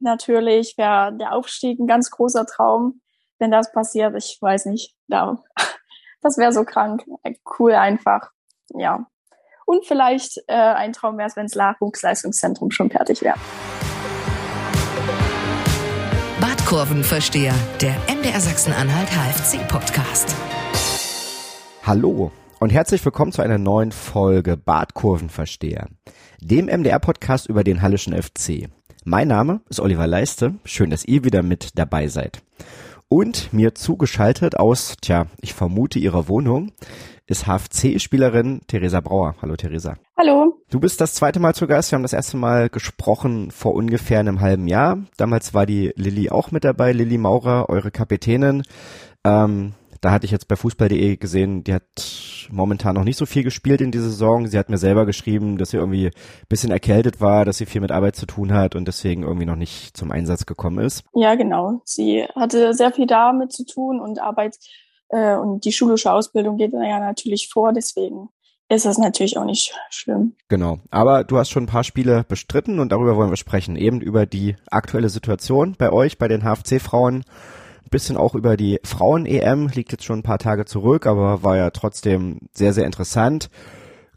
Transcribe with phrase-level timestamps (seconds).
[0.00, 3.00] natürlich wäre der Aufstieg ein ganz großer Traum.
[3.38, 5.38] Wenn das passiert, ich weiß nicht, ja,
[6.22, 7.04] das wäre so krank.
[7.58, 8.30] Cool einfach,
[8.70, 9.06] ja.
[9.66, 13.36] Und vielleicht äh, ein Traum wäre es, wenn das Nachwuchsleistungszentrum schon fertig wäre.
[16.40, 20.34] Badkurvenversteher, der MDR Sachsen-Anhalt HFC-Podcast.
[21.84, 25.88] Hallo und herzlich willkommen zu einer neuen Folge Badkurvenversteher,
[26.40, 28.68] dem MDR-Podcast über den Hallischen FC.
[29.04, 30.56] Mein Name ist Oliver Leiste.
[30.64, 32.42] Schön, dass ihr wieder mit dabei seid.
[33.08, 36.72] Und mir zugeschaltet aus, tja, ich vermute ihrer Wohnung,
[37.26, 39.36] ist HFC-Spielerin Theresa Brauer.
[39.40, 39.96] Hallo Theresa.
[40.18, 40.60] Hallo.
[40.70, 41.90] Du bist das zweite Mal zu Gast.
[41.90, 44.98] Wir haben das erste Mal gesprochen vor ungefähr einem halben Jahr.
[45.16, 48.64] Damals war die Lilly auch mit dabei, Lilly Maurer, eure Kapitänin.
[49.24, 49.72] Ähm,
[50.02, 51.84] da hatte ich jetzt bei Fußball.de gesehen, die hat
[52.50, 54.46] momentan noch nicht so viel gespielt in dieser Saison.
[54.46, 56.12] Sie hat mir selber geschrieben, dass sie irgendwie ein
[56.48, 59.56] bisschen erkältet war, dass sie viel mit Arbeit zu tun hat und deswegen irgendwie noch
[59.56, 61.04] nicht zum Einsatz gekommen ist.
[61.14, 61.82] Ja, genau.
[61.84, 64.56] Sie hatte sehr viel damit zu tun und Arbeit
[65.08, 68.28] äh, und die schulische Ausbildung geht ja natürlich vor, deswegen
[68.68, 70.36] ist das natürlich auch nicht schlimm.
[70.48, 70.78] Genau.
[70.90, 73.74] Aber du hast schon ein paar Spiele bestritten und darüber wollen wir sprechen.
[73.74, 77.24] Eben über die aktuelle Situation bei euch, bei den HFC-Frauen
[77.90, 81.70] bisschen auch über die Frauen-EM, liegt jetzt schon ein paar Tage zurück, aber war ja
[81.70, 83.50] trotzdem sehr, sehr interessant.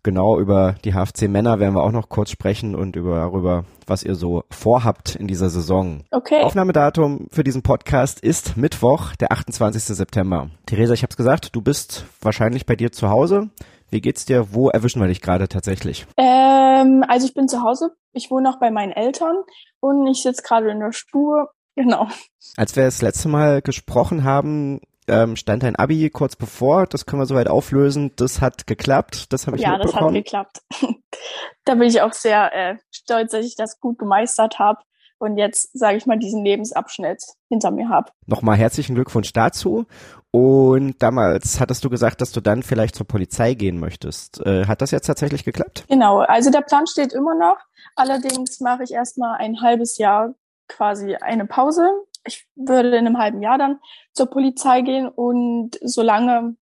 [0.06, 4.16] Genau über die HFC-Männer werden wir auch noch kurz sprechen und über darüber, was ihr
[4.16, 6.04] so vorhabt in dieser Saison.
[6.12, 6.42] Okay.
[6.42, 9.82] Aufnahmedatum für diesen Podcast ist Mittwoch, der 28.
[9.96, 10.50] September.
[10.66, 13.50] Theresa, ich habe es gesagt, du bist wahrscheinlich bei dir zu Hause.
[13.92, 14.54] Wie geht's dir?
[14.54, 16.06] Wo erwischen wir dich gerade tatsächlich?
[16.18, 17.92] Ähm, also ich bin zu Hause.
[18.12, 19.38] Ich wohne noch bei meinen Eltern
[19.80, 22.08] und ich sitze gerade in der Stube Genau.
[22.56, 26.88] Als wir das letzte Mal gesprochen haben, ähm, stand ein Abi kurz bevor.
[26.88, 28.12] Das können wir soweit auflösen.
[28.16, 29.34] Das hat geklappt.
[29.34, 30.16] Das habe ich ja, mitbekommen.
[30.16, 31.02] Ja, das hat geklappt.
[31.66, 34.80] da bin ich auch sehr äh, stolz, dass ich das gut gemeistert habe
[35.18, 38.12] und jetzt, sage ich mal, diesen Lebensabschnitt hinter mir habe.
[38.26, 39.86] Nochmal herzlichen Glückwunsch dazu.
[40.32, 44.46] Und damals hattest du gesagt, dass du dann vielleicht zur Polizei gehen möchtest.
[44.46, 45.86] Äh, hat das jetzt tatsächlich geklappt?
[45.88, 47.58] Genau, also der Plan steht immer noch.
[47.96, 50.34] Allerdings mache ich erstmal ein halbes Jahr
[50.68, 51.88] quasi eine Pause.
[52.26, 53.80] Ich würde in einem halben Jahr dann
[54.14, 56.56] zur Polizei gehen und solange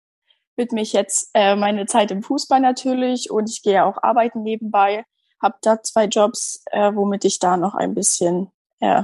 [0.56, 5.06] widme ich jetzt äh, meine Zeit im Fußball natürlich und ich gehe auch arbeiten nebenbei,
[5.42, 9.04] habe da zwei Jobs, äh, womit ich da noch ein bisschen, äh,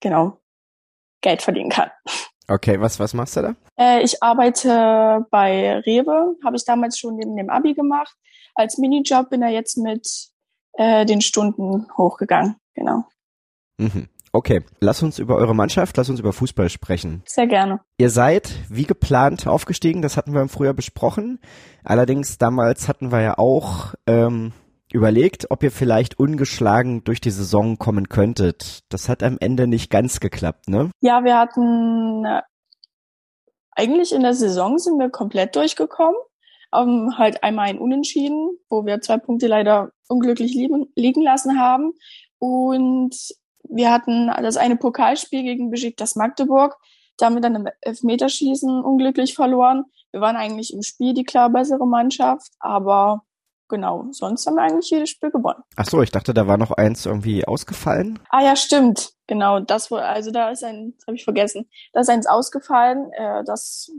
[0.00, 0.38] genau,
[1.20, 1.90] Geld verdienen kann.
[2.48, 3.54] Okay, was, was machst du da?
[3.78, 8.14] Äh, ich arbeite bei Rewe, habe ich damals schon neben dem Abi gemacht.
[8.54, 10.30] Als Minijob bin er jetzt mit
[10.74, 13.04] äh, den Stunden hochgegangen, genau.
[13.78, 14.08] Mhm.
[14.34, 17.22] Okay, lass uns über eure Mannschaft, lass uns über Fußball sprechen.
[17.26, 17.80] Sehr gerne.
[17.98, 21.38] Ihr seid wie geplant aufgestiegen, das hatten wir im Frühjahr besprochen.
[21.84, 24.52] Allerdings damals hatten wir ja auch ähm,
[24.90, 28.80] überlegt, ob ihr vielleicht ungeschlagen durch die Saison kommen könntet.
[28.88, 30.90] Das hat am Ende nicht ganz geklappt, ne?
[31.00, 32.40] Ja, wir hatten äh,
[33.72, 36.16] eigentlich in der Saison sind wir komplett durchgekommen.
[36.74, 41.92] Um, halt einmal ein Unentschieden, wo wir zwei Punkte leider unglücklich liegen, liegen lassen haben.
[42.38, 43.14] Und
[43.64, 46.76] wir hatten das eine Pokalspiel gegen Besiktas Magdeburg,
[47.18, 49.84] damit dann im Elfmeterschießen unglücklich verloren.
[50.10, 53.24] Wir waren eigentlich im Spiel die klar bessere Mannschaft, aber
[53.68, 55.62] genau, sonst haben wir eigentlich jedes Spiel gewonnen.
[55.76, 58.18] Ach so, ich dachte, da war noch eins irgendwie ausgefallen.
[58.28, 59.12] Ah ja, stimmt.
[59.26, 63.10] Genau, das also da ist ein, das habe ich vergessen, da ist eins ausgefallen.
[63.12, 63.90] Äh, das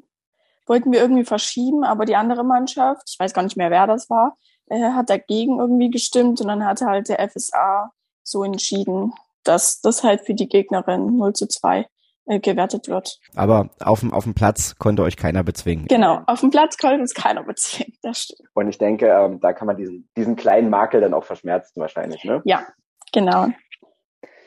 [0.67, 4.09] wollten wir irgendwie verschieben, aber die andere Mannschaft, ich weiß gar nicht mehr, wer das
[4.09, 4.37] war,
[4.67, 7.91] äh, hat dagegen irgendwie gestimmt und dann hatte halt der FSA
[8.23, 9.13] so entschieden,
[9.43, 11.85] dass das halt für die Gegnerin 0 zu 2
[12.25, 13.19] äh, gewertet wird.
[13.35, 15.87] Aber auf dem, auf dem Platz konnte euch keiner bezwingen.
[15.87, 18.49] Genau, auf dem Platz konnte uns keiner bezwingen, das stimmt.
[18.53, 22.23] Und ich denke, ähm, da kann man diesen, diesen kleinen Makel dann auch verschmerzen wahrscheinlich,
[22.23, 22.41] ne?
[22.45, 22.65] Ja,
[23.11, 23.47] genau.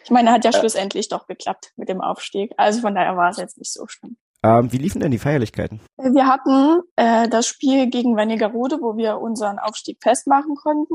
[0.04, 2.52] Ich meine, hat ja äh, schlussendlich doch geklappt mit dem Aufstieg.
[2.56, 4.16] Also von daher war es jetzt nicht so schlimm.
[4.42, 5.80] Ähm, wie liefen denn die Feierlichkeiten?
[5.96, 10.94] Wir hatten äh, das Spiel gegen Wernigerode, wo wir unseren Aufstieg festmachen konnten.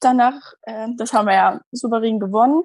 [0.00, 2.62] Danach, äh, das haben wir ja souverän gewonnen.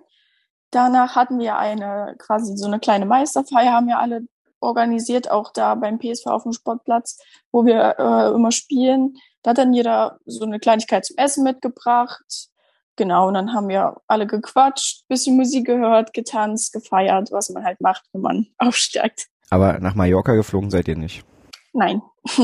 [0.71, 4.21] Danach hatten wir eine quasi so eine kleine Meisterfeier, haben wir alle
[4.61, 7.19] organisiert, auch da beim PSV auf dem Sportplatz,
[7.51, 9.15] wo wir äh, immer spielen.
[9.43, 12.49] Da hat dann jeder so eine Kleinigkeit zum Essen mitgebracht.
[12.95, 17.81] Genau, und dann haben wir alle gequatscht, bisschen Musik gehört, getanzt, gefeiert, was man halt
[17.81, 19.27] macht, wenn man aufsteigt.
[19.49, 21.25] Aber nach Mallorca geflogen seid ihr nicht?
[21.73, 22.01] Nein,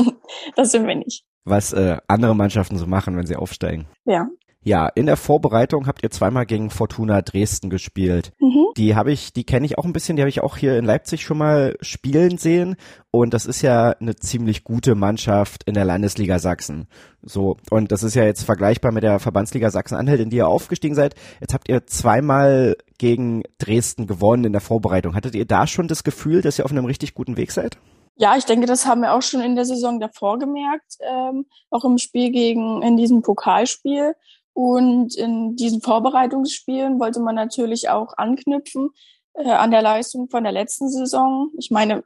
[0.56, 1.24] das sind wir nicht.
[1.44, 3.86] Was äh, andere Mannschaften so machen, wenn sie aufsteigen.
[4.04, 4.28] Ja,
[4.68, 8.32] Ja, in der Vorbereitung habt ihr zweimal gegen Fortuna Dresden gespielt.
[8.38, 8.66] Mhm.
[8.76, 10.84] Die habe ich, die kenne ich auch ein bisschen, die habe ich auch hier in
[10.84, 12.76] Leipzig schon mal spielen sehen.
[13.10, 16.86] Und das ist ja eine ziemlich gute Mannschaft in der Landesliga Sachsen.
[17.22, 17.56] So.
[17.70, 21.14] Und das ist ja jetzt vergleichbar mit der Verbandsliga Sachsen-Anhalt, in die ihr aufgestiegen seid.
[21.40, 25.14] Jetzt habt ihr zweimal gegen Dresden gewonnen in der Vorbereitung.
[25.14, 27.78] Hattet ihr da schon das Gefühl, dass ihr auf einem richtig guten Weg seid?
[28.16, 31.84] Ja, ich denke, das haben wir auch schon in der Saison davor gemerkt, ähm, auch
[31.84, 34.14] im Spiel gegen, in diesem Pokalspiel.
[34.58, 38.90] Und in diesen Vorbereitungsspielen wollte man natürlich auch anknüpfen
[39.34, 41.52] äh, an der Leistung von der letzten Saison.
[41.56, 42.02] Ich meine,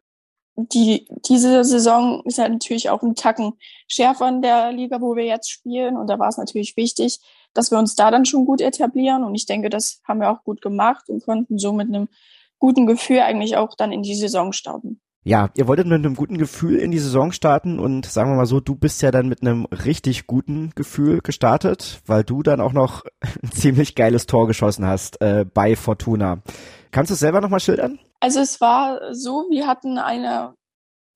[0.56, 3.54] die, diese Saison ist ja natürlich auch ein Tacken
[3.88, 5.96] schärfer in der Liga, wo wir jetzt spielen.
[5.96, 7.20] Und da war es natürlich wichtig,
[7.54, 9.24] dass wir uns da dann schon gut etablieren.
[9.24, 12.10] Und ich denke, das haben wir auch gut gemacht und konnten so mit einem
[12.58, 15.00] guten Gefühl eigentlich auch dann in die Saison starten.
[15.24, 18.46] Ja, ihr wolltet mit einem guten Gefühl in die Saison starten und sagen wir mal
[18.46, 22.72] so, du bist ja dann mit einem richtig guten Gefühl gestartet, weil du dann auch
[22.72, 23.04] noch
[23.42, 26.42] ein ziemlich geiles Tor geschossen hast äh, bei Fortuna.
[26.90, 28.00] Kannst du es selber nochmal schildern?
[28.18, 30.54] Also es war so, wir hatten eine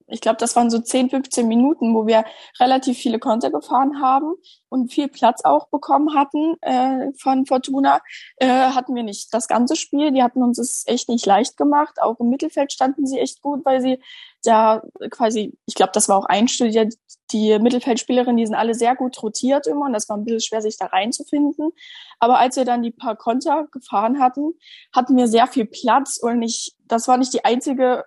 [0.07, 2.23] ich glaube, das waren so 10, 15 Minuten, wo wir
[2.59, 4.35] relativ viele Konter gefahren haben
[4.69, 8.01] und viel Platz auch bekommen hatten äh, von Fortuna.
[8.37, 10.11] Äh, hatten wir nicht das ganze Spiel.
[10.11, 12.01] Die hatten uns es echt nicht leicht gemacht.
[12.01, 13.99] Auch im Mittelfeld standen sie echt gut, weil sie
[14.43, 16.93] da quasi, ich glaube, das war auch einstudiert,
[17.31, 20.61] die Mittelfeldspielerinnen, die sind alle sehr gut rotiert immer und das war ein bisschen schwer,
[20.61, 21.71] sich da reinzufinden.
[22.19, 24.53] Aber als wir dann die paar Konter gefahren hatten,
[24.95, 28.05] hatten wir sehr viel Platz und ich, das war nicht die einzige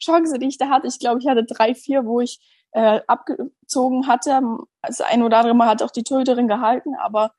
[0.00, 0.86] Chance, die ich da hatte.
[0.86, 2.40] Ich glaube, ich hatte drei, vier, wo ich
[2.72, 4.40] äh, abgezogen hatte.
[4.82, 7.32] Das ein oder andere Mal hat auch die Torhüterin gehalten, aber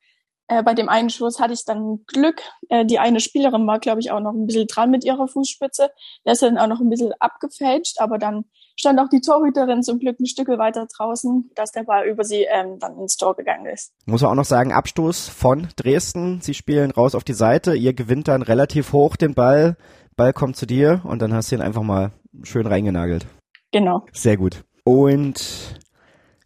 [0.48, 2.42] äh, bei dem einen Schuss hatte ich dann Glück.
[2.68, 5.90] Äh, die eine Spielerin war, glaube ich, auch noch ein bisschen dran mit ihrer Fußspitze.
[6.26, 8.44] Der ist dann auch noch ein bisschen abgefälscht, aber dann
[8.76, 12.46] stand auch die Torhüterin zum Glück ein Stück weiter draußen, dass der Ball über sie
[12.50, 13.92] ähm, dann ins Tor gegangen ist.
[14.06, 16.40] Muss man auch noch sagen, Abstoß von Dresden.
[16.40, 17.74] Sie spielen raus auf die Seite.
[17.74, 19.76] Ihr gewinnt dann relativ hoch den Ball.
[20.16, 22.12] Ball kommt zu dir und dann hast du ihn einfach mal
[22.42, 23.26] schön reingenagelt.
[23.72, 24.06] Genau.
[24.12, 24.64] Sehr gut.
[24.84, 25.80] Und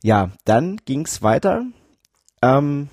[0.03, 1.65] ja, dann ging's weiter.
[2.43, 2.89] Ähm,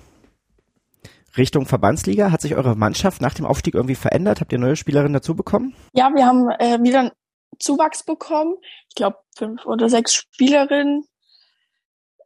[1.36, 2.30] Richtung Verbandsliga.
[2.30, 4.40] Hat sich eure Mannschaft nach dem Aufstieg irgendwie verändert?
[4.40, 5.74] Habt ihr neue Spielerinnen dazu bekommen?
[5.92, 7.10] Ja, wir haben äh, wieder einen
[7.58, 8.56] Zuwachs bekommen.
[8.88, 11.04] Ich glaube, fünf oder sechs Spielerinnen,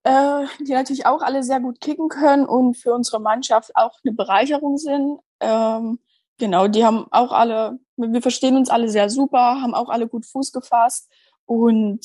[0.05, 4.15] äh, die natürlich auch alle sehr gut kicken können und für unsere Mannschaft auch eine
[4.15, 5.19] Bereicherung sind.
[5.41, 5.99] Ähm,
[6.39, 10.25] Genau, die haben auch alle, wir verstehen uns alle sehr super, haben auch alle gut
[10.25, 11.09] Fuß gefasst
[11.47, 12.01] und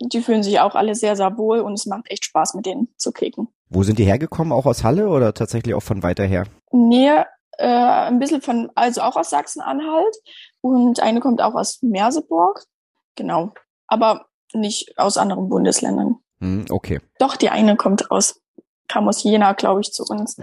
[0.00, 2.88] die fühlen sich auch alle sehr, sehr wohl und es macht echt Spaß, mit denen
[2.96, 3.48] zu kicken.
[3.68, 4.52] Wo sind die hergekommen?
[4.52, 6.44] Auch aus Halle oder tatsächlich auch von weiter her?
[6.72, 7.10] Nee,
[7.58, 10.16] äh, ein bisschen von, also auch aus Sachsen-Anhalt
[10.60, 12.64] und eine kommt auch aus Merseburg.
[13.16, 13.52] Genau.
[13.86, 16.16] Aber nicht aus anderen Bundesländern.
[16.40, 17.00] Hm, okay.
[17.18, 18.40] Doch, die eine kommt aus,
[18.86, 20.36] kam aus Jena, glaube ich, zu uns.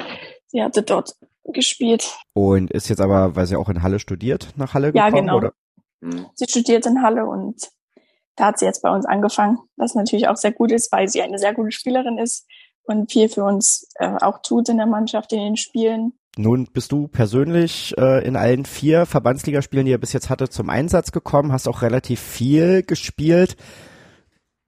[0.48, 1.16] Sie hatte dort
[1.46, 2.18] gespielt.
[2.34, 5.16] Und ist jetzt aber, weil sie auch in Halle studiert, nach Halle gekommen?
[5.16, 5.38] Ja, genau.
[5.38, 5.54] Oder?
[6.02, 6.28] Mhm.
[6.34, 7.70] Sie studiert in Halle und
[8.36, 11.22] da hat sie jetzt bei uns angefangen, was natürlich auch sehr gut ist, weil sie
[11.22, 12.46] eine sehr gute Spielerin ist
[12.84, 16.14] und viel für uns äh, auch tut in der Mannschaft, in den Spielen.
[16.38, 20.70] Nun bist du persönlich äh, in allen vier Verbandsligaspielen, die ihr bis jetzt hatte, zum
[20.70, 23.56] Einsatz gekommen, hast auch relativ viel gespielt.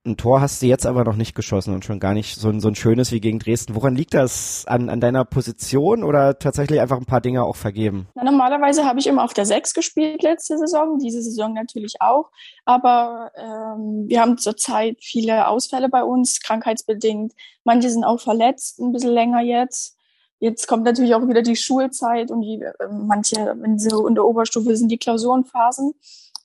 [0.08, 2.60] Ein Tor hast du jetzt aber noch nicht geschossen und schon gar nicht so ein,
[2.60, 3.74] so ein schönes wie gegen Dresden.
[3.74, 4.64] Woran liegt das?
[4.66, 8.08] An, an deiner Position oder tatsächlich einfach ein paar Dinge auch vergeben?
[8.14, 12.30] Na, normalerweise habe ich immer auf der Sechs gespielt letzte Saison, diese Saison natürlich auch.
[12.64, 17.34] Aber ähm, wir haben zurzeit viele Ausfälle bei uns, krankheitsbedingt.
[17.64, 19.98] Manche sind auch verletzt, ein bisschen länger jetzt.
[20.40, 24.24] Jetzt kommt natürlich auch wieder die Schulzeit und die, äh, manche, wenn sie in der
[24.24, 25.92] Oberstufe sind, die Klausurenphasen.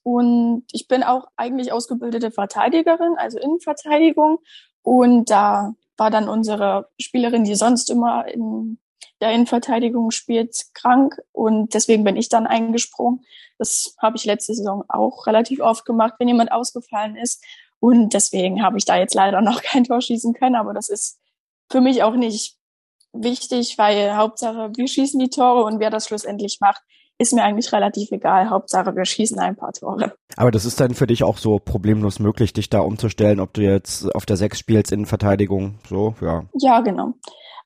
[0.03, 4.39] Und ich bin auch eigentlich ausgebildete Verteidigerin, also Innenverteidigung.
[4.81, 8.79] Und da war dann unsere Spielerin, die sonst immer in
[9.21, 11.17] der Innenverteidigung spielt, krank.
[11.31, 13.23] Und deswegen bin ich dann eingesprungen.
[13.57, 17.43] Das habe ich letzte Saison auch relativ oft gemacht, wenn jemand ausgefallen ist.
[17.79, 20.55] Und deswegen habe ich da jetzt leider noch kein Tor schießen können.
[20.55, 21.19] Aber das ist
[21.71, 22.57] für mich auch nicht
[23.13, 26.81] wichtig, weil Hauptsache, wir schießen die Tore und wer das schlussendlich macht,
[27.23, 28.49] ist mir eigentlich relativ egal.
[28.49, 30.13] Hauptsache, wir schießen ein paar Tore.
[30.35, 33.61] Aber das ist dann für dich auch so problemlos möglich, dich da umzustellen, ob du
[33.61, 36.43] jetzt auf der Sechs spielst in Verteidigung, so, ja.
[36.59, 37.13] Ja, genau.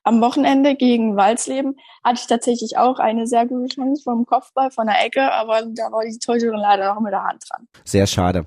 [0.04, 4.86] Am Wochenende gegen Walsleben hatte ich tatsächlich auch eine sehr gute Chance vom Kopfball von
[4.86, 7.68] der Ecke, aber da war die Torhüterin leider noch mit der Hand dran.
[7.84, 8.46] Sehr schade.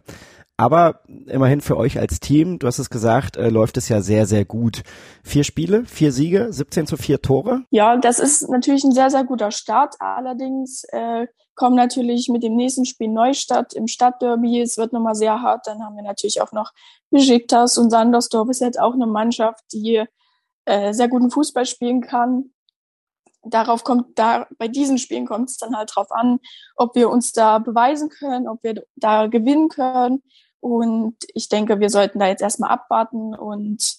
[0.62, 4.28] Aber immerhin für euch als Team, du hast es gesagt, äh, läuft es ja sehr,
[4.28, 4.84] sehr gut.
[5.24, 7.64] Vier Spiele, vier Siege, 17 zu vier Tore.
[7.72, 9.96] Ja, das ist natürlich ein sehr, sehr guter Start.
[9.98, 11.26] Allerdings äh,
[11.56, 14.62] kommen natürlich mit dem nächsten Spiel Neustadt im Stadtderby.
[14.62, 15.66] Es wird nochmal sehr hart.
[15.66, 16.74] Dann haben wir natürlich auch noch
[17.10, 20.06] Besiktas und Sandersdorf ist jetzt auch eine Mannschaft, die
[20.66, 22.52] äh, sehr guten Fußball spielen kann.
[23.44, 26.38] darauf kommt, da bei diesen Spielen kommt es dann halt drauf an,
[26.76, 30.22] ob wir uns da beweisen können, ob wir da gewinnen können.
[30.62, 33.96] Und ich denke, wir sollten da jetzt erstmal abwarten und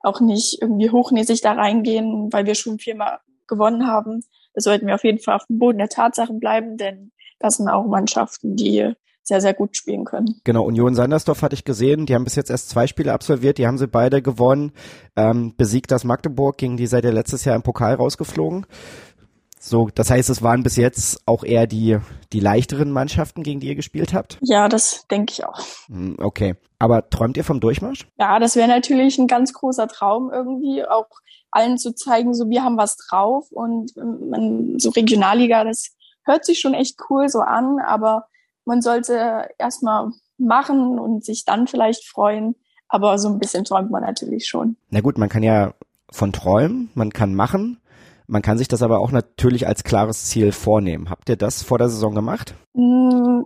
[0.00, 4.22] auch nicht irgendwie hochnäsig da reingehen, weil wir schon viermal gewonnen haben.
[4.54, 7.68] Da sollten wir auf jeden Fall auf dem Boden der Tatsachen bleiben, denn das sind
[7.68, 10.40] auch Mannschaften, die sehr, sehr gut spielen können.
[10.44, 13.66] Genau, Union Sandersdorf hatte ich gesehen, die haben bis jetzt erst zwei Spiele absolviert, die
[13.66, 14.72] haben sie beide gewonnen,
[15.16, 18.66] ähm, besiegt das Magdeburg, gegen die seid ihr letztes Jahr im Pokal rausgeflogen.
[19.66, 21.96] So, das heißt, es waren bis jetzt auch eher die,
[22.34, 24.36] die leichteren Mannschaften, gegen die ihr gespielt habt?
[24.42, 25.58] Ja, das denke ich auch.
[25.86, 26.56] Hm, okay.
[26.78, 28.06] Aber träumt ihr vom Durchmarsch?
[28.18, 31.08] Ja, das wäre natürlich ein ganz großer Traum irgendwie, auch
[31.50, 36.44] allen zu zeigen, so wir haben was drauf und ähm, man, so Regionalliga, das hört
[36.44, 38.26] sich schon echt cool so an, aber
[38.66, 42.54] man sollte erstmal machen und sich dann vielleicht freuen.
[42.86, 44.76] Aber so ein bisschen träumt man natürlich schon.
[44.90, 45.72] Na gut, man kann ja
[46.10, 47.80] von träumen, man kann machen.
[48.26, 51.10] Man kann sich das aber auch natürlich als klares Ziel vornehmen.
[51.10, 52.54] Habt ihr das vor der Saison gemacht?
[52.72, 53.42] Mm,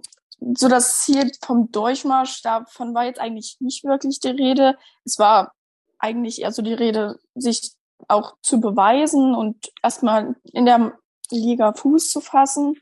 [0.54, 4.76] so das Ziel vom Durchmarsch, davon war jetzt eigentlich nicht wirklich die Rede.
[5.04, 5.52] Es war
[5.98, 7.72] eigentlich eher so die Rede, sich
[8.06, 10.92] auch zu beweisen und erstmal in der
[11.30, 12.74] Liga Fuß zu fassen.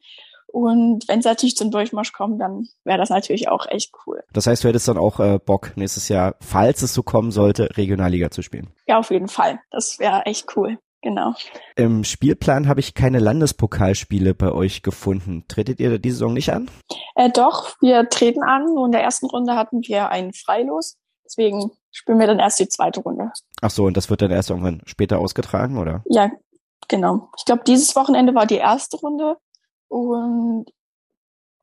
[0.49, 4.23] Und wenn es natürlich zum Durchmarsch kommt, dann wäre das natürlich auch echt cool.
[4.33, 7.77] Das heißt, du hättest dann auch äh, Bock, nächstes Jahr, falls es so kommen sollte,
[7.77, 8.73] Regionalliga zu spielen?
[8.87, 9.59] Ja, auf jeden Fall.
[9.71, 10.79] Das wäre echt cool.
[11.07, 11.35] Genau.
[11.77, 15.45] Im Spielplan habe ich keine Landespokalspiele bei euch gefunden.
[15.47, 16.69] Tretet ihr die Saison nicht an?
[17.15, 18.65] Äh, doch, wir treten an.
[18.75, 20.99] Nur in der ersten Runde hatten wir einen Freilos.
[21.25, 23.31] Deswegen spielen wir dann erst die zweite Runde.
[23.63, 26.03] Ach so, und das wird dann erst irgendwann später ausgetragen, oder?
[26.07, 26.29] Ja,
[26.89, 27.29] genau.
[27.39, 29.37] Ich glaube, dieses Wochenende war die erste Runde
[29.87, 30.67] und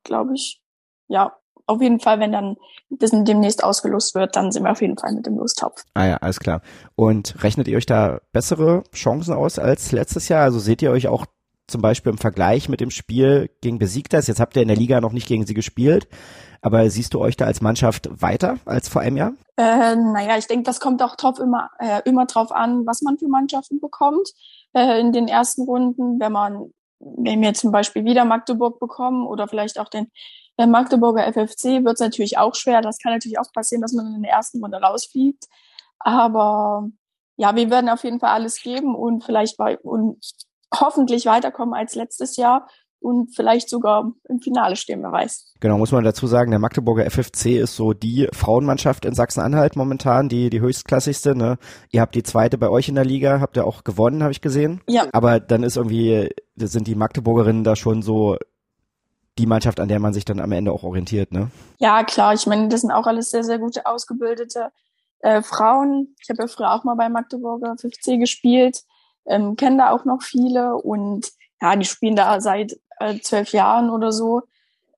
[0.06, 0.62] glaube ich,
[1.10, 1.36] ja,
[1.66, 2.58] auf jeden Fall, wenn dann
[2.90, 5.84] das demnächst ausgelost wird, dann sind wir auf jeden Fall mit dem Lostopf.
[5.94, 6.62] Ah ja, alles klar.
[6.96, 10.44] Und rechnet ihr euch da bessere Chancen aus als letztes Jahr?
[10.44, 11.26] Also seht ihr euch auch
[11.68, 15.00] zum Beispiel im Vergleich mit dem Spiel gegen Besiktas, jetzt habt ihr in der Liga
[15.00, 16.08] noch nicht gegen sie gespielt,
[16.62, 19.34] aber siehst du euch da als Mannschaft weiter als vor einem Jahr?
[19.56, 23.18] Äh, naja, ich denke, das kommt auch drauf immer, äh, immer drauf an, was man
[23.18, 24.30] für Mannschaften bekommt.
[24.74, 26.74] Äh, in den ersten Runden, wenn man
[27.06, 30.08] wenn wir zum Beispiel wieder Magdeburg bekommen oder vielleicht auch den
[30.60, 32.82] der Magdeburger FFC, wird es natürlich auch schwer.
[32.82, 35.46] Das kann natürlich auch passieren, dass man in der ersten Runde rausfliegt.
[36.00, 36.88] Aber
[37.38, 40.20] ja, wir werden auf jeden Fall alles geben und vielleicht und
[40.74, 42.68] hoffentlich weiterkommen als letztes Jahr
[43.04, 45.54] und vielleicht sogar im Finale stehen, wer weiß.
[45.60, 50.30] Genau, muss man dazu sagen, der Magdeburger FFC ist so die Frauenmannschaft in Sachsen-Anhalt momentan,
[50.30, 51.36] die, die höchstklassigste.
[51.36, 51.58] Ne?
[51.92, 54.42] Ihr habt die zweite bei euch in der Liga, habt ihr auch gewonnen, habe ich
[54.42, 54.82] gesehen.
[54.88, 55.08] Ja.
[55.12, 58.38] Aber dann ist irgendwie, sind die Magdeburgerinnen da schon so
[59.38, 61.50] die Mannschaft, an der man sich dann am Ende auch orientiert, ne?
[61.80, 62.34] Ja, klar.
[62.34, 64.72] Ich meine, das sind auch alles sehr, sehr gute ausgebildete
[65.20, 66.16] äh, Frauen.
[66.22, 68.84] Ich habe ja früher auch mal bei Magdeburger FFC gespielt,
[69.26, 73.90] ähm, kenne da auch noch viele und ja, die spielen da seit äh, zwölf Jahren
[73.90, 74.42] oder so.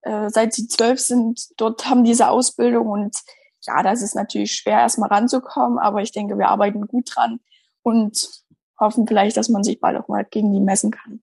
[0.02, 3.18] Äh, seit sie zwölf sind, dort haben diese Ausbildung und
[3.62, 7.40] ja, das ist natürlich schwer, erstmal ranzukommen, aber ich denke, wir arbeiten gut dran
[7.82, 8.44] und
[8.80, 11.22] hoffen vielleicht, dass man sich bald auch mal gegen die messen kann.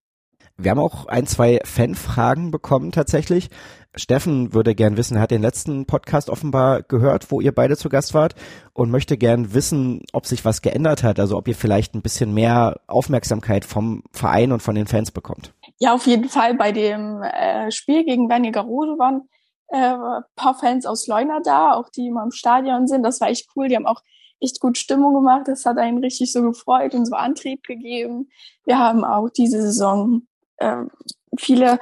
[0.63, 3.51] Wir haben auch ein, zwei Fanfragen bekommen tatsächlich.
[3.95, 7.89] Steffen würde gern wissen, er hat den letzten Podcast offenbar gehört, wo ihr beide zu
[7.89, 8.35] Gast wart
[8.73, 12.33] und möchte gern wissen, ob sich was geändert hat, also ob ihr vielleicht ein bisschen
[12.33, 15.53] mehr Aufmerksamkeit vom Verein und von den Fans bekommt.
[15.79, 16.55] Ja, auf jeden Fall.
[16.55, 19.29] Bei dem äh, Spiel gegen Wernigerode waren
[19.69, 23.03] äh, paar Fans aus Leuna da, auch die immer im Stadion sind.
[23.03, 23.69] Das war echt cool.
[23.69, 24.03] Die haben auch
[24.41, 25.49] echt gut Stimmung gemacht.
[25.49, 28.31] Das hat einen richtig so gefreut und so Antrieb gegeben.
[28.65, 30.23] Wir haben auch diese Saison
[30.59, 30.85] äh,
[31.39, 31.79] viele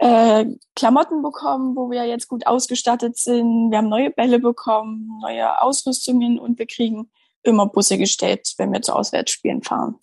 [0.00, 3.70] äh, Klamotten bekommen, wo wir jetzt gut ausgestattet sind.
[3.70, 7.10] Wir haben neue Bälle bekommen, neue Ausrüstungen und wir kriegen
[7.42, 9.96] immer Busse gestellt, wenn wir zu Auswärtsspielen fahren.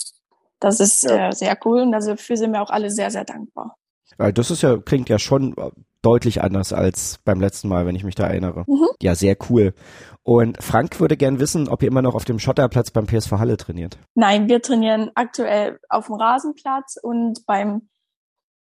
[0.59, 1.29] Das ist ja.
[1.29, 3.75] äh, sehr cool und dafür sind wir auch alle sehr, sehr dankbar.
[4.17, 5.53] Das ist ja, klingt ja schon
[6.03, 8.65] deutlich anders als beim letzten Mal, wenn ich mich da erinnere.
[8.67, 8.87] Mhm.
[9.01, 9.73] Ja, sehr cool.
[10.21, 13.57] Und Frank würde gern wissen, ob ihr immer noch auf dem Schotterplatz beim PSV Halle
[13.57, 13.97] trainiert.
[14.13, 17.89] Nein, wir trainieren aktuell auf dem Rasenplatz und beim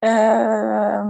[0.01, 1.01] äh,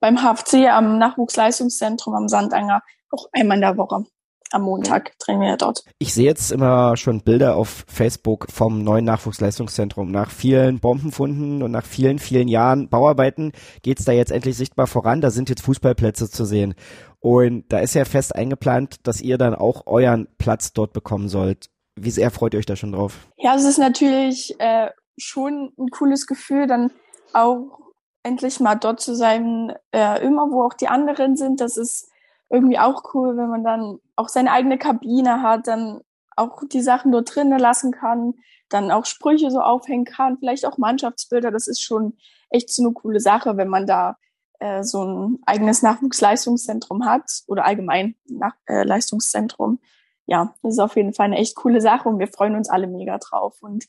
[0.00, 4.04] beim HFC am Nachwuchsleistungszentrum am Sandanger auch einmal in der Woche
[4.52, 5.84] am Montag trainieren wir dort.
[5.98, 10.10] Ich sehe jetzt immer schon Bilder auf Facebook vom neuen Nachwuchsleistungszentrum.
[10.10, 13.52] Nach vielen Bombenfunden und nach vielen, vielen Jahren Bauarbeiten
[13.82, 15.20] geht's da jetzt endlich sichtbar voran.
[15.20, 16.74] Da sind jetzt Fußballplätze zu sehen.
[17.20, 21.70] Und da ist ja fest eingeplant, dass ihr dann auch euren Platz dort bekommen sollt.
[21.96, 23.28] Wie sehr freut ihr euch da schon drauf?
[23.36, 24.88] Ja, es ist natürlich äh,
[25.18, 26.90] schon ein cooles Gefühl, dann
[27.32, 27.78] auch
[28.22, 31.60] endlich mal dort zu sein, äh, immer wo auch die anderen sind.
[31.60, 32.09] Das ist
[32.50, 36.00] irgendwie auch cool, wenn man dann auch seine eigene Kabine hat, dann
[36.36, 38.34] auch die Sachen dort drinnen lassen kann.
[38.68, 41.50] dann auch Sprüche so aufhängen kann, vielleicht auch Mannschaftsbilder.
[41.50, 42.16] Das ist schon
[42.50, 44.16] echt so eine coole Sache, wenn man da
[44.60, 49.80] äh, so ein eigenes Nachwuchsleistungszentrum hat oder allgemein Nach äh, Leistungszentrum.
[50.26, 52.86] Ja, das ist auf jeden Fall eine echt coole Sache und wir freuen uns alle
[52.86, 53.86] mega drauf und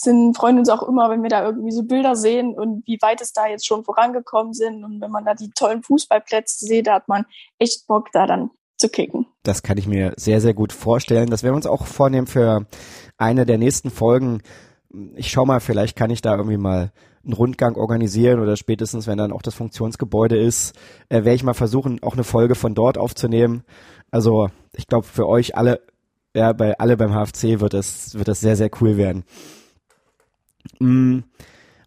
[0.00, 3.20] sind, freuen uns auch immer, wenn wir da irgendwie so Bilder sehen und wie weit
[3.20, 4.84] es da jetzt schon vorangekommen sind.
[4.84, 7.26] Und wenn man da die tollen Fußballplätze sieht, da hat man
[7.58, 9.26] echt Bock, da dann zu kicken.
[9.42, 11.30] Das kann ich mir sehr, sehr gut vorstellen.
[11.30, 12.66] Das werden wir uns auch vornehmen für
[13.18, 14.42] eine der nächsten Folgen.
[15.14, 16.92] Ich schau mal, vielleicht kann ich da irgendwie mal
[17.22, 20.74] einen Rundgang organisieren oder spätestens, wenn dann auch das Funktionsgebäude ist,
[21.10, 23.62] äh, werde ich mal versuchen, auch eine Folge von dort aufzunehmen.
[24.10, 25.82] Also ich glaube, für euch alle,
[26.34, 29.24] ja, bei alle beim HFC wird es wird das sehr, sehr cool werden.
[30.78, 31.20] Mm,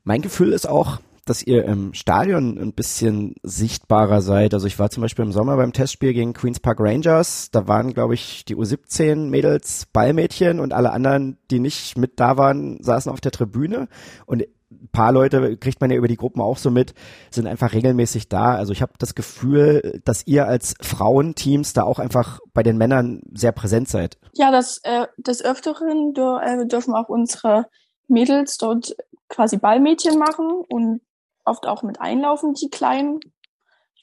[0.04, 4.54] mein Gefühl ist auch, dass ihr im Stadion ein bisschen sichtbarer seid.
[4.54, 7.50] Also ich war zum Beispiel im Sommer beim Testspiel gegen Queens Park Rangers.
[7.52, 12.38] Da waren, glaube ich, die U17 Mädels Ballmädchen und alle anderen, die nicht mit da
[12.38, 13.88] waren, saßen auf der Tribüne.
[14.26, 16.94] Und ein paar Leute, kriegt man ja über die Gruppen auch so mit,
[17.32, 18.56] sind einfach regelmäßig da.
[18.56, 23.22] Also ich habe das Gefühl, dass ihr als Frauenteams da auch einfach bei den Männern
[23.34, 24.18] sehr präsent seid.
[24.34, 27.68] Ja, das, äh, des Öfteren äh, dürfen auch unsere
[28.08, 28.96] Mädels dort
[29.30, 31.02] quasi Ballmädchen machen und
[31.46, 33.20] oft auch mit einlaufen, die kleinen,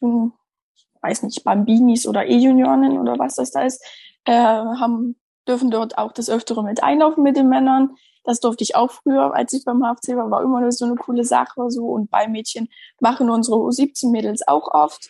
[0.01, 3.83] ich weiß nicht, Bambinis oder E-Junioren oder was das da ist,
[4.25, 5.17] äh, haben,
[5.49, 7.97] dürfen dort auch das Öftere mit einlaufen mit den Männern.
[8.25, 11.25] Das durfte ich auch früher, als ich beim HFC war, war immer so eine coole
[11.25, 12.69] Sache so und Ballmädchen
[13.01, 15.09] machen unsere U17-Mädels auch oft.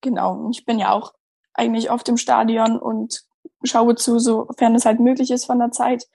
[0.00, 1.12] Genau, ich bin ja auch
[1.52, 3.22] eigentlich oft im Stadion und
[3.64, 6.06] schaue zu, sofern es halt möglich ist von der Zeit.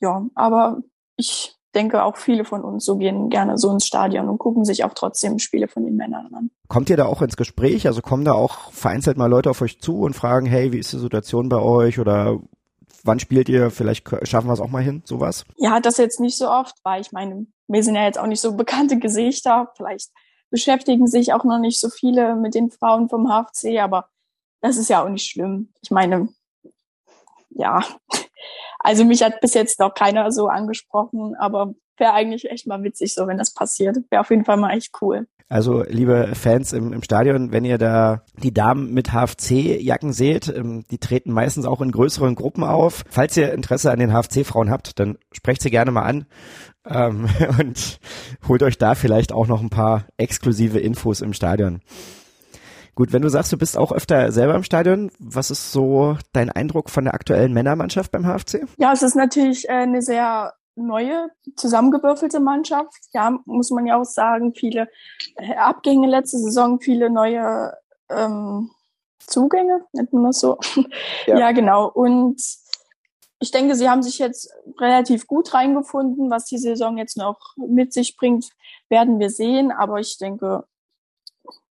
[0.00, 0.82] Ja, aber
[1.20, 4.84] ich denke, auch viele von uns so gehen gerne so ins Stadion und gucken sich
[4.84, 6.50] auch trotzdem Spiele von den Männern an.
[6.68, 7.86] Kommt ihr da auch ins Gespräch?
[7.86, 10.92] Also kommen da auch vereinzelt mal Leute auf euch zu und fragen, hey, wie ist
[10.92, 12.40] die Situation bei euch oder
[13.04, 13.70] wann spielt ihr?
[13.70, 15.44] Vielleicht schaffen wir es auch mal hin, sowas?
[15.56, 18.40] Ja, das jetzt nicht so oft, weil ich meine, wir sind ja jetzt auch nicht
[18.40, 19.72] so bekannte Gesichter.
[19.76, 20.10] Vielleicht
[20.50, 24.08] beschäftigen sich auch noch nicht so viele mit den Frauen vom HFC, aber
[24.60, 25.72] das ist ja auch nicht schlimm.
[25.80, 26.28] Ich meine,
[27.50, 27.82] ja,
[28.80, 33.14] also mich hat bis jetzt noch keiner so angesprochen, aber wäre eigentlich echt mal witzig
[33.14, 33.98] so, wenn das passiert.
[34.10, 35.26] Wäre auf jeden Fall mal echt cool.
[35.48, 40.84] Also, liebe Fans im, im Stadion, wenn ihr da die Damen mit HFC-Jacken seht, ähm,
[40.92, 43.04] die treten meistens auch in größeren Gruppen auf.
[43.10, 46.26] Falls ihr Interesse an den HFC-Frauen habt, dann sprecht sie gerne mal an
[46.88, 47.26] ähm,
[47.58, 47.98] und
[48.46, 51.80] holt euch da vielleicht auch noch ein paar exklusive Infos im Stadion.
[52.94, 56.50] Gut, wenn du sagst, du bist auch öfter selber im Stadion, was ist so dein
[56.50, 58.66] Eindruck von der aktuellen Männermannschaft beim HFC?
[58.78, 62.98] Ja, es ist natürlich äh, eine sehr neue, zusammengewürfelte Mannschaft.
[63.12, 64.88] Ja, muss man ja auch sagen, viele
[65.36, 67.72] äh, Abgänge letzte Saison, viele neue
[68.08, 68.70] ähm,
[69.18, 70.58] Zugänge, nennt man das so.
[71.26, 71.38] Ja.
[71.38, 71.88] ja, genau.
[71.88, 72.40] Und
[73.40, 76.30] ich denke, sie haben sich jetzt relativ gut reingefunden.
[76.30, 78.50] Was die Saison jetzt noch mit sich bringt,
[78.88, 79.70] werden wir sehen.
[79.70, 80.64] Aber ich denke,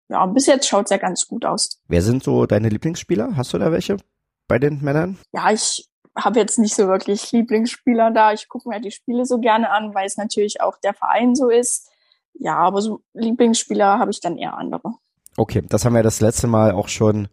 [0.09, 1.81] ja, bis jetzt schaut's ja ganz gut aus.
[1.89, 3.37] Wer sind so deine Lieblingsspieler?
[3.37, 3.99] Hast du da welche
[4.47, 5.19] bei den Männern?
[5.33, 8.33] Ja, ich habe jetzt nicht so wirklich Lieblingsspieler da.
[8.33, 11.49] Ich gucke mir die Spiele so gerne an, weil es natürlich auch der Verein so
[11.49, 11.91] ist.
[12.35, 14.95] Ja, aber so Lieblingsspieler habe ich dann eher andere.
[15.37, 17.29] Okay, das haben wir das letzte Mal auch schon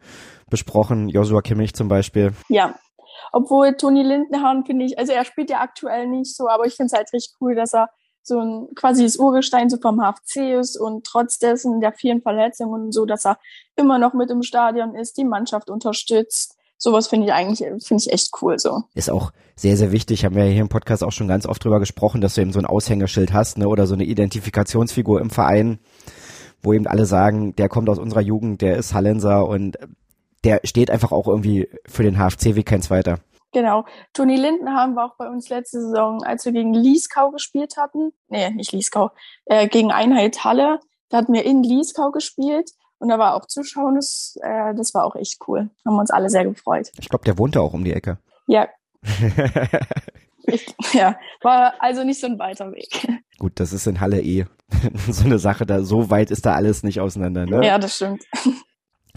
[0.49, 1.09] besprochen.
[1.09, 2.33] Joshua Kimmich zum Beispiel.
[2.49, 2.75] Ja,
[3.31, 6.87] obwohl Toni Lindenhahn finde ich, also er spielt ja aktuell nicht so, aber ich finde
[6.87, 7.89] es halt richtig cool, dass er
[8.27, 12.85] so ein quasi das Urgestein so vom HFC ist und trotz dessen der vielen Verletzungen
[12.85, 13.37] und so, dass er
[13.75, 16.57] immer noch mit im Stadion ist, die Mannschaft unterstützt.
[16.77, 18.81] Sowas finde ich eigentlich, finde ich echt cool so.
[18.95, 21.79] Ist auch sehr, sehr wichtig, haben wir hier im Podcast auch schon ganz oft drüber
[21.79, 25.79] gesprochen, dass du eben so ein Aushängeschild hast, ne, oder so eine Identifikationsfigur im Verein,
[26.63, 29.77] wo eben alle sagen, der kommt aus unserer Jugend, der ist Hallenser und
[30.43, 33.19] der steht einfach auch irgendwie für den HFC wie kein zweiter.
[33.55, 33.85] Genau.
[34.11, 38.11] Toni Lindenhahn war auch bei uns letzte Saison, als wir gegen Lieskau gespielt hatten.
[38.27, 39.11] Nee, nicht Lieskau,
[39.45, 40.81] äh, gegen Einheit Halle.
[41.07, 43.95] Da hatten wir in Lieskau gespielt und da war auch Zuschauen.
[43.95, 45.69] Das, äh, das war auch echt cool.
[45.85, 46.91] Haben uns alle sehr gefreut.
[46.99, 48.17] Ich glaube, der wohnte auch um die Ecke.
[48.45, 48.67] Ja.
[50.43, 53.07] ich, ja, war also nicht so ein weiter Weg.
[53.39, 54.47] Gut, das ist in Halle eh
[55.09, 57.65] so eine Sache, da so weit ist da alles nicht auseinander, ne?
[57.65, 58.25] Ja, das stimmt.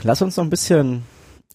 [0.04, 1.02] Lass uns noch ein bisschen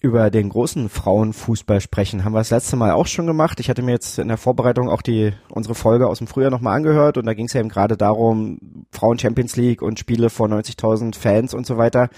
[0.04, 2.26] über den großen Frauenfußball sprechen.
[2.26, 3.62] Haben wir das letzte Mal auch schon gemacht.
[3.62, 6.76] Ich hatte mir jetzt in der Vorbereitung auch die unsere Folge aus dem Frühjahr nochmal
[6.76, 10.48] angehört und da ging es ja eben gerade darum, Frauen Champions League und Spiele vor
[10.50, 12.10] 90.000 Fans und so weiter.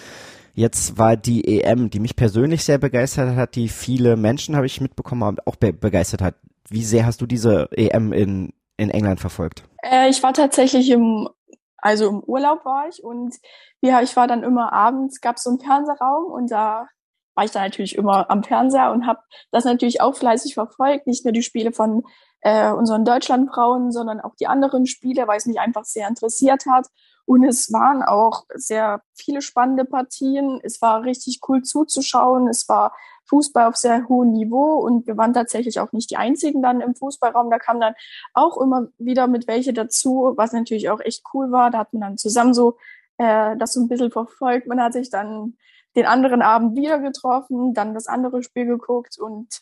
[0.56, 4.82] Jetzt war die EM, die mich persönlich sehr begeistert hat, die viele Menschen, habe ich
[4.82, 6.36] mitbekommen, auch be begeistert hat.
[6.68, 9.64] Wie sehr hast du diese EM in, in England verfolgt?
[9.84, 11.30] Äh, ich war tatsächlich im,
[11.78, 13.36] also im Urlaub war ich und
[13.82, 16.88] ja, ich war dann immer abends, gab es so einen Fernsehraum und da
[17.36, 19.20] war ich da natürlich immer am Fernseher und habe
[19.52, 21.06] das natürlich auch fleißig verfolgt.
[21.06, 22.04] Nicht nur die Spiele von
[22.42, 26.88] äh, unseren Deutschlandfrauen, sondern auch die anderen Spiele, weil es mich einfach sehr interessiert hat.
[27.26, 30.60] Und es waren auch sehr viele spannende Partien.
[30.64, 32.48] Es war richtig cool zuzuschauen.
[32.48, 32.96] Es war
[33.28, 36.96] Fußball auf sehr hohem Niveau und wir waren tatsächlich auch nicht die einzigen dann im
[36.96, 37.50] Fußballraum.
[37.50, 37.96] Da kam dann
[38.34, 41.72] auch immer wieder mit welche dazu, was natürlich auch echt cool war.
[41.72, 42.78] Da hat man dann zusammen so
[43.18, 44.68] äh, das so ein bisschen verfolgt.
[44.68, 45.58] Man hat sich dann
[45.96, 49.62] den anderen Abend wieder getroffen, dann das andere Spiel geguckt und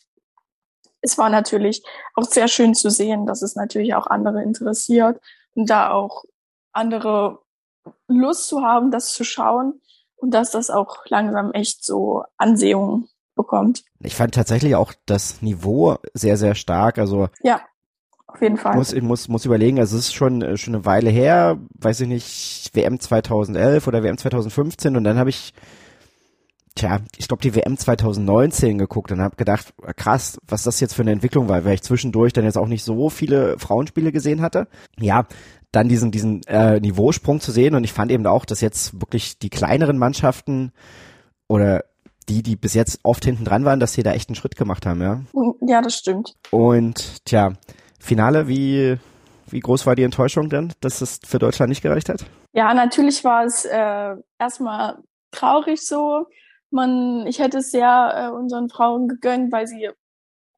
[1.00, 5.20] es war natürlich auch sehr schön zu sehen, dass es natürlich auch andere interessiert
[5.54, 6.24] und da auch
[6.72, 7.40] andere
[8.08, 9.80] Lust zu haben, das zu schauen
[10.16, 13.84] und dass das auch langsam echt so Ansehung bekommt.
[14.00, 16.98] Ich fand tatsächlich auch das Niveau sehr, sehr stark.
[16.98, 17.60] Also ja,
[18.26, 18.76] auf jeden Fall.
[18.76, 22.00] Muss, ich muss, muss überlegen, also es ist schon, äh, schon eine Weile her, weiß
[22.00, 25.52] ich nicht, WM 2011 oder WM 2015 und dann habe ich
[26.74, 31.02] tja, ich glaube die WM 2019 geguckt und habe gedacht, krass, was das jetzt für
[31.02, 34.66] eine Entwicklung war, weil ich zwischendurch dann jetzt auch nicht so viele Frauenspiele gesehen hatte.
[34.98, 35.26] Ja,
[35.72, 39.38] dann diesen diesen äh, Niveausprung zu sehen und ich fand eben auch, dass jetzt wirklich
[39.38, 40.72] die kleineren Mannschaften
[41.48, 41.84] oder
[42.28, 44.86] die, die bis jetzt oft hinten dran waren, dass sie da echt einen Schritt gemacht
[44.86, 45.20] haben, ja.
[45.60, 46.34] Ja, das stimmt.
[46.50, 47.52] Und tja,
[48.00, 48.98] Finale, wie
[49.50, 52.24] wie groß war die Enttäuschung denn, dass es für Deutschland nicht gereicht hat?
[52.52, 54.98] Ja, natürlich war es äh, erstmal
[55.30, 56.26] traurig so,
[56.74, 59.90] man, ich hätte es sehr äh, unseren Frauen gegönnt, weil sie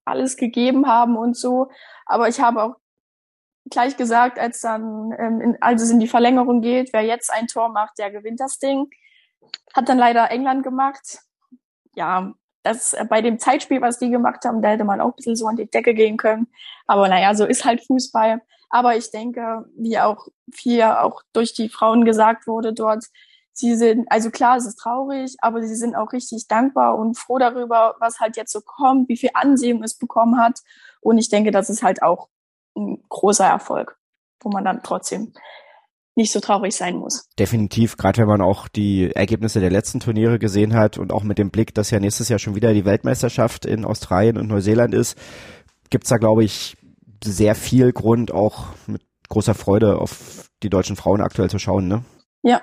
[0.04, 1.68] alles gegeben haben und so.
[2.06, 2.76] Aber ich habe auch
[3.70, 7.46] gleich gesagt, als dann, ähm, in, als es in die Verlängerung geht, wer jetzt ein
[7.46, 8.88] Tor macht, der gewinnt das Ding.
[9.74, 11.18] Hat dann leider England gemacht.
[11.94, 15.16] Ja, das äh, bei dem Zeitspiel, was die gemacht haben, da hätte man auch ein
[15.16, 16.48] bisschen so an die Decke gehen können.
[16.86, 18.40] Aber naja, so ist halt Fußball.
[18.70, 23.06] Aber ich denke, wie auch viel auch durch die Frauen gesagt wurde dort,
[23.56, 27.38] sie sind, also klar, es ist traurig, aber sie sind auch richtig dankbar und froh
[27.38, 30.60] darüber, was halt jetzt so kommt, wie viel Ansehen es bekommen hat.
[31.00, 32.28] Und ich denke, das ist halt auch
[32.76, 33.98] ein großer Erfolg,
[34.42, 35.32] wo man dann trotzdem
[36.14, 37.28] nicht so traurig sein muss.
[37.38, 41.38] Definitiv, gerade wenn man auch die Ergebnisse der letzten Turniere gesehen hat und auch mit
[41.38, 45.18] dem Blick, dass ja nächstes Jahr schon wieder die Weltmeisterschaft in Australien und Neuseeland ist,
[45.90, 46.76] gibt's da, glaube ich,
[47.24, 52.04] sehr viel Grund, auch mit großer Freude auf die deutschen Frauen aktuell zu schauen, ne?
[52.42, 52.62] Ja,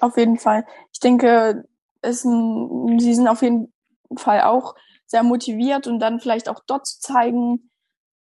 [0.00, 0.64] auf jeden Fall.
[0.92, 1.64] Ich denke,
[2.02, 3.72] ein, sie sind auf jeden
[4.16, 4.74] Fall auch
[5.06, 7.70] sehr motiviert und dann vielleicht auch dort zu zeigen,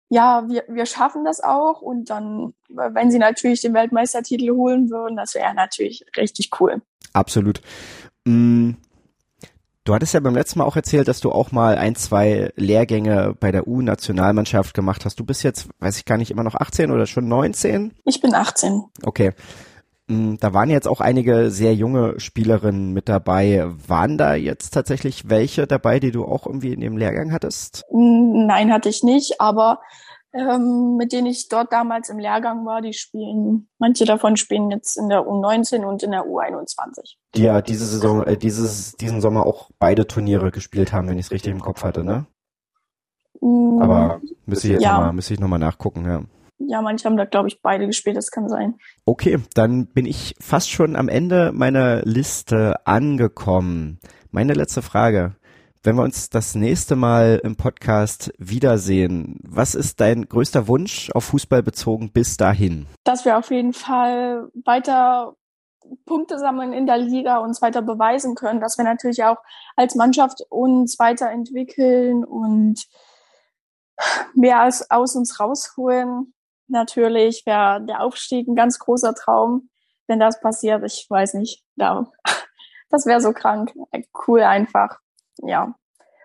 [0.09, 5.16] ja, wir, wir schaffen das auch und dann, wenn sie natürlich den Weltmeistertitel holen würden,
[5.16, 6.83] das wäre natürlich richtig cool.
[7.12, 7.61] Absolut.
[8.24, 8.72] Mm,
[9.85, 13.35] du hattest ja beim letzten Mal auch erzählt, dass du auch mal ein, zwei Lehrgänge
[13.38, 15.18] bei der U-Nationalmannschaft gemacht hast.
[15.18, 17.94] Du bist jetzt, weiß ich gar nicht, immer noch 18 oder schon 19?
[18.04, 18.85] Ich bin 18.
[19.02, 19.33] Okay.
[20.07, 23.64] Mm, da waren jetzt auch einige sehr junge Spielerinnen mit dabei.
[23.87, 27.85] Waren da jetzt tatsächlich welche dabei, die du auch irgendwie in dem Lehrgang hattest?
[27.90, 29.81] Mm, nein, hatte ich nicht, aber
[30.35, 34.99] ähm, mit denen ich dort damals im Lehrgang war, die spielen, manche davon spielen jetzt
[34.99, 37.14] in der U19 und in der U21.
[37.35, 41.27] Die ja diese Saison, äh, dieses, diesen Sommer auch beide Turniere gespielt haben, wenn ich
[41.27, 42.27] es richtig im Kopf hatte, ne?
[43.40, 44.99] Mm, aber müsste ich jetzt ja.
[44.99, 46.23] nochmal, nochmal nachgucken, ja.
[46.59, 48.79] Ja, manche haben da, glaube ich, beide gespielt, das kann sein.
[49.05, 53.99] Okay, dann bin ich fast schon am Ende meiner Liste angekommen.
[54.31, 55.37] Meine letzte Frage.
[55.83, 61.25] Wenn wir uns das nächste Mal im Podcast wiedersehen, was ist dein größter Wunsch auf
[61.25, 62.87] Fußball bezogen bis dahin?
[63.05, 65.37] Dass wir auf jeden Fall weiter
[66.07, 69.37] Punkte sammeln in der Liga, uns weiter beweisen können, dass wir natürlich auch
[69.77, 72.87] als Mannschaft uns weiterentwickeln und
[74.35, 76.34] mehr als aus uns rausholen
[76.68, 79.70] natürlich wäre der Aufstieg ein ganz großer Traum.
[80.07, 82.07] Wenn das passiert, ich weiß nicht, da,
[82.90, 83.72] das wäre so krank.
[84.27, 84.98] Cool einfach.
[85.42, 85.74] Ja.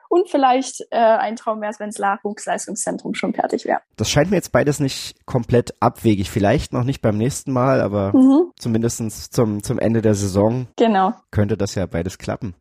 [0.09, 3.81] Und vielleicht äh, ein Traum wäre es, wenn das Nachwuchsleistungszentrum schon fertig wäre.
[3.95, 6.31] Das scheint mir jetzt beides nicht komplett abwegig.
[6.31, 8.51] Vielleicht noch nicht beim nächsten Mal, aber mhm.
[8.57, 11.13] zumindest zum, zum Ende der Saison genau.
[11.29, 12.55] könnte das ja beides klappen.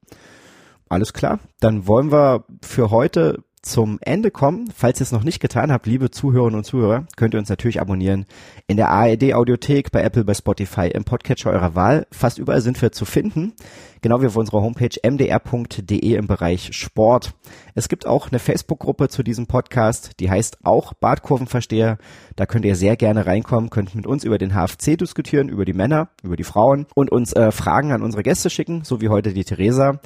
[0.91, 1.39] Alles klar.
[1.61, 4.71] Dann wollen wir für heute zum Ende kommen.
[4.75, 7.81] Falls ihr es noch nicht getan habt, liebe Zuhörerinnen und Zuhörer, könnt ihr uns natürlich
[7.81, 8.27] abonnieren.
[8.67, 12.07] In der ARD Audiothek, bei Apple, bei Spotify, im Podcatcher eurer Wahl.
[12.11, 13.53] Fast überall sind wir zu finden.
[14.01, 17.35] Genau wie auf unserer Homepage mdr.de im Bereich Sport.
[17.75, 21.99] Es gibt auch eine Facebook-Gruppe zu diesem Podcast, die heißt auch Bartkurvenversteher.
[22.37, 25.75] Da könnt ihr sehr gerne reinkommen, könnt mit uns über den HFC diskutieren, über die
[25.75, 29.35] Männer, über die Frauen und uns äh, Fragen an unsere Gäste schicken, so wie heute
[29.35, 30.01] die Theresa.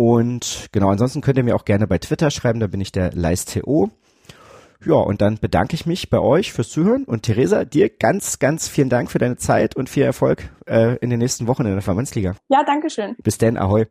[0.00, 3.12] Und genau, ansonsten könnt ihr mir auch gerne bei Twitter schreiben, da bin ich der
[3.12, 3.90] LeisTO.
[4.82, 8.66] Ja, und dann bedanke ich mich bei euch fürs Zuhören und Theresa, dir ganz, ganz
[8.66, 11.82] vielen Dank für deine Zeit und viel Erfolg äh, in den nächsten Wochen in der
[11.82, 12.34] Verbandsliga.
[12.48, 13.14] Ja, danke schön.
[13.22, 13.88] Bis dann, ahoi.